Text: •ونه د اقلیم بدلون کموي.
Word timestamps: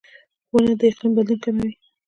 •ونه 0.51 0.73
د 0.79 0.81
اقلیم 0.89 1.11
بدلون 1.17 1.37
کموي. 1.43 1.73